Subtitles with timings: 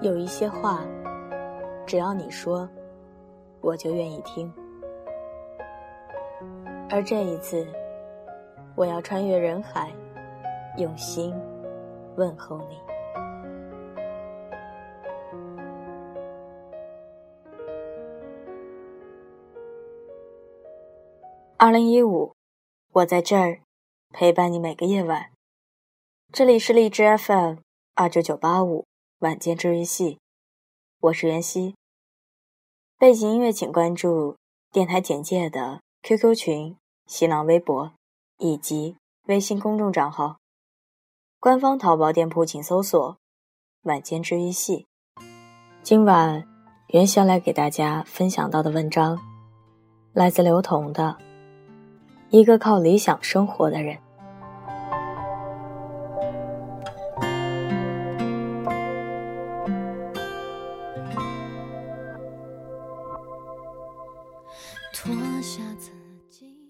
[0.00, 0.86] 有一些话，
[1.84, 2.68] 只要你说，
[3.60, 4.52] 我就愿意听。
[6.88, 7.66] 而这一次，
[8.76, 9.92] 我要穿越人海，
[10.76, 11.34] 用心
[12.16, 12.78] 问候你。
[21.56, 22.32] 二零一五，
[22.92, 23.62] 我在这儿
[24.10, 25.32] 陪伴你每个夜晚。
[26.32, 27.56] 这里是荔枝 FM
[27.96, 28.84] 二九九八五
[29.20, 30.20] 晚间治愈系，
[31.00, 31.74] 我是袁熙。
[32.96, 34.36] 背景音乐请关注
[34.70, 37.92] 电台简介的 QQ 群、新浪微博
[38.36, 38.96] 以及
[39.26, 40.36] 微信公众账号。
[41.40, 43.16] 官方淘宝店铺请搜索
[43.82, 44.86] “晚间治愈系”。
[45.82, 46.46] 今晚
[46.90, 49.18] 袁熙来给大家分享到的文章，
[50.12, 51.18] 来自刘同的。
[52.30, 53.98] 一个靠理想生活的人。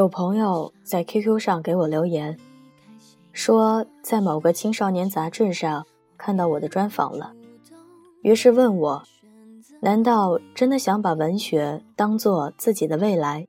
[0.00, 2.34] 有朋友在 QQ 上给我留言，
[3.34, 7.34] 说在某个青少年杂志上看到我的专访了，
[8.22, 9.02] 于是问我，
[9.80, 13.46] 难道真的想把文学当做自己的未来？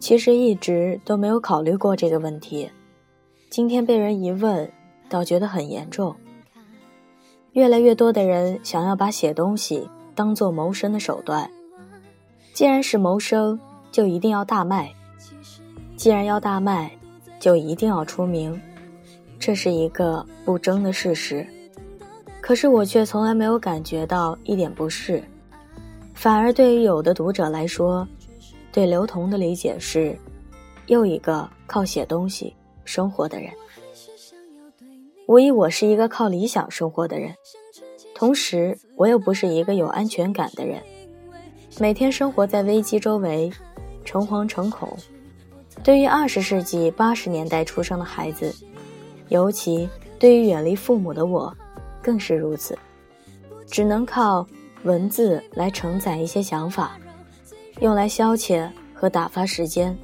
[0.00, 2.68] 其实一直都没有考虑过这个问题，
[3.48, 4.68] 今天被人一问，
[5.08, 6.16] 倒觉得很严重。
[7.52, 11.48] 越来越多的人想要把写东西当做谋生的手段，
[12.52, 13.60] 既然是谋生，
[13.92, 14.88] 就一定要大卖；
[15.98, 16.88] 既然要大卖，
[17.40, 18.58] 就一定要出名，
[19.36, 21.44] 这是一个不争的事实。
[22.40, 25.20] 可是我却从来没有感觉到一点不适，
[26.14, 28.06] 反而对于有的读者来说。
[28.70, 30.16] 对刘同的理解是，
[30.86, 32.54] 又一个靠写东西
[32.84, 33.50] 生活的人。
[35.26, 37.34] 无疑，我是一个靠理想生活的人，
[38.14, 40.80] 同时我又不是一个有安全感的人。
[41.80, 43.50] 每天生活在危机周围，
[44.04, 44.96] 诚惶诚恐。
[45.82, 48.54] 对于二十世纪八十年代出生的孩子，
[49.28, 51.54] 尤其对于远离父母的我，
[52.02, 52.78] 更是如此。
[53.66, 54.46] 只能靠
[54.84, 56.98] 文字来承载一些想法。
[57.80, 59.96] 用来消遣和打发时间。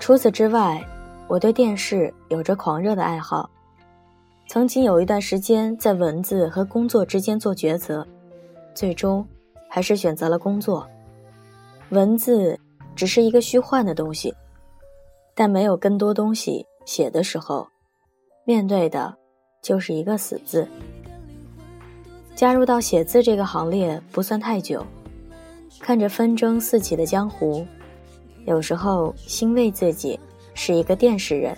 [0.00, 0.84] 除此之外，
[1.28, 3.48] 我对电视有着狂热的爱好。
[4.48, 8.06] 曾经有一段时间在文字和工作之间做抉择，
[8.74, 9.24] 最终
[9.68, 10.86] 还是选择了工作。
[11.90, 12.58] 文字
[12.96, 14.34] 只是一个虚幻的东西，
[15.34, 17.66] 但没有更多东西写的时候，
[18.44, 19.14] 面对的
[19.62, 20.66] 就是一个死字。
[22.34, 24.84] 加入到写字这个行列不算太久。
[25.80, 27.66] 看着纷争四起的江湖，
[28.46, 30.18] 有时候欣慰自己
[30.54, 31.56] 是一个电视人，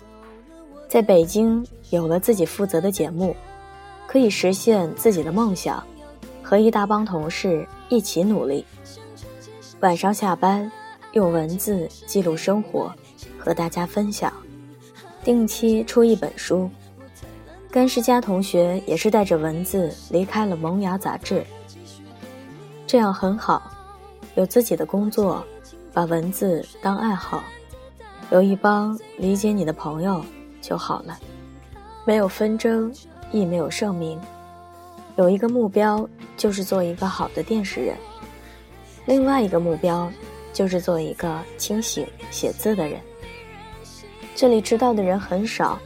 [0.88, 3.36] 在北京有了自己负责的节目，
[4.06, 5.84] 可以实现自己的梦想，
[6.42, 8.64] 和一大帮同事一起努力。
[9.80, 10.70] 晚上下班，
[11.12, 12.91] 用文字记录生活，
[13.44, 14.32] 和大家分享，
[15.22, 16.71] 定期出一本书。
[17.71, 21.44] 甘诗佳同学也是带着文字离开了《萌芽》杂志，
[22.87, 23.71] 这样很好。
[24.34, 25.44] 有自己的工作，
[25.93, 27.44] 把文字当爱好，
[28.31, 30.25] 有一帮理解你的朋友
[30.60, 31.19] 就好了。
[32.06, 32.93] 没有纷争，
[33.31, 34.19] 亦没有盛名。
[35.16, 37.94] 有一个目标，就是做一个好的电视人；
[39.06, 40.10] 另外一个目标，
[40.53, 43.00] 就是做一个清醒写字的人。
[44.34, 45.78] 这里知道的人很少，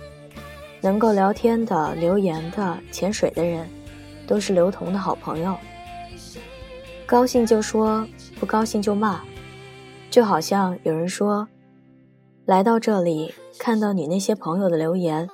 [0.80, 3.68] 能够聊天的、留言的、潜水的人，
[4.26, 5.56] 都是刘同的好朋友。
[7.06, 8.06] 高兴就说。
[8.38, 9.20] 不高兴就骂，
[10.12, 11.48] 就好像有人说，
[12.44, 15.28] 来到这里看到你那些朋友的留言，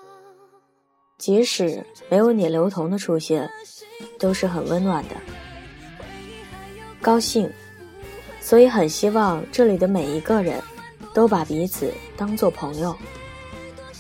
[1.19, 3.47] 即使没有你刘同的出现，
[4.19, 5.17] 都是很温暖的。
[7.03, 7.47] 高兴，
[8.41, 10.59] 所以很希望这里的每一个人
[11.15, 12.95] 都把彼此当做朋友，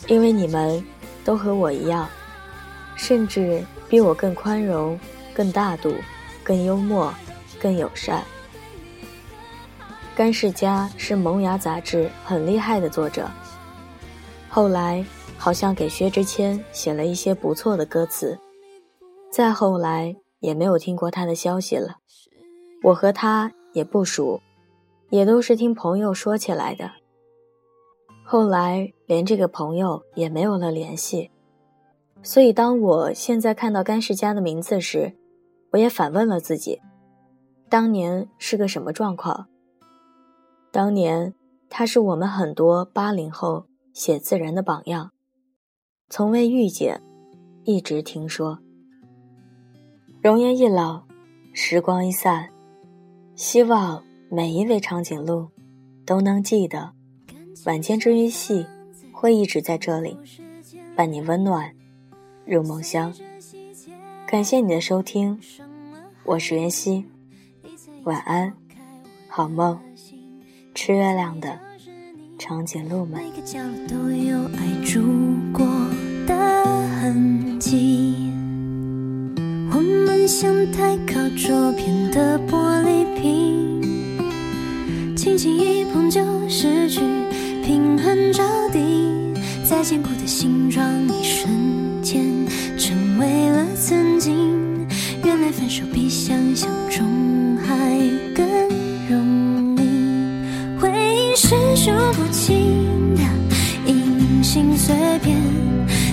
[0.09, 0.85] 因为你们
[1.25, 2.07] 都和我一样，
[2.97, 4.99] 甚至比我更宽容、
[5.33, 5.95] 更大度、
[6.43, 7.15] 更幽默、
[7.59, 8.22] 更友善。
[10.16, 13.31] 甘世佳是《萌芽》杂志很厉害的作者，
[14.49, 15.05] 后来
[15.39, 18.39] 好像给薛之谦写了一些不错的歌词，
[19.31, 21.97] 再后来也没有听过他的消息了。
[22.83, 24.41] 我和他也不熟，
[25.10, 26.91] 也都是听朋友说起来的。
[28.26, 31.30] 后来连这个朋友也没有了联系，
[32.22, 35.15] 所以当我现在看到甘世佳的名字时，
[35.72, 36.80] 我也反问了自己：
[37.68, 39.47] 当年是个什么状况？
[40.72, 41.34] 当年，
[41.68, 45.12] 他是我们很多八零后写字人的榜样，
[46.09, 47.03] 从未遇见，
[47.65, 48.59] 一直听说。
[50.22, 51.03] 容颜一老，
[51.53, 52.48] 时光一散，
[53.36, 55.50] 希望每一位长颈鹿
[56.06, 56.92] 都能记得，
[57.65, 58.66] 晚间治愈系
[59.11, 60.15] 会一直在这里，
[60.95, 61.72] 伴你温暖
[62.45, 63.13] 入梦乡。
[64.27, 65.41] 感谢你的收听，
[66.25, 67.07] 我是袁熙，
[68.03, 68.53] 晚安，
[69.28, 69.78] 好梦，
[70.75, 71.59] 吃月亮的
[72.39, 73.22] 长颈鹿们。
[80.27, 83.83] 像太靠桌边的玻璃瓶，
[85.15, 87.03] 轻轻一碰就失去，
[89.84, 92.25] 坚固的形状，一瞬间
[92.78, 94.34] 成为了曾经。
[95.22, 97.98] 原来分手比想象中还
[98.34, 98.47] 更
[99.10, 103.22] 容易，回忆是数不清的
[103.86, 105.36] 隐形碎片，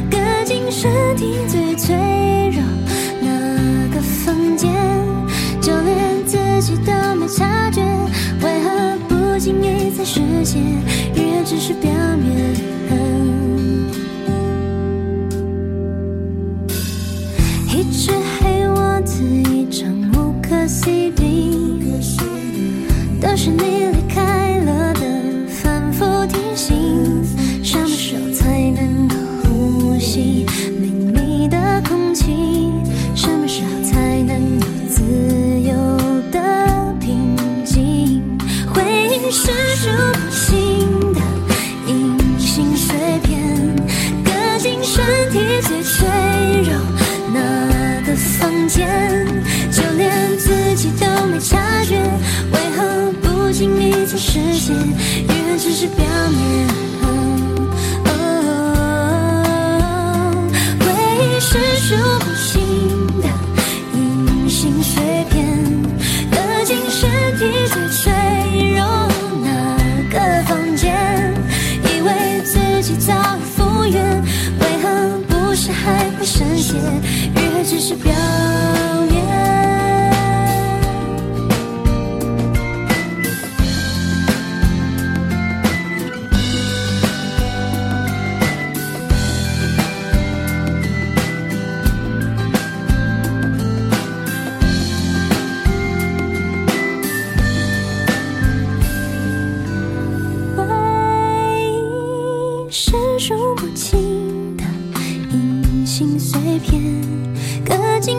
[0.10, 1.96] 搁进身体最脆
[2.54, 2.62] 弱。
[11.16, 11.92] 越只是表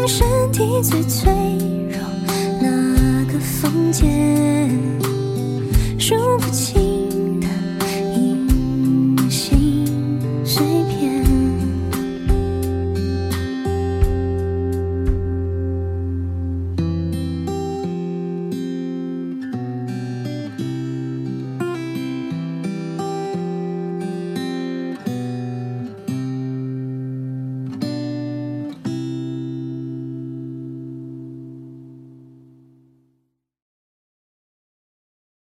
[0.06, 1.32] 身体最脆
[1.90, 1.99] 弱
[2.61, 4.70] 那个房间，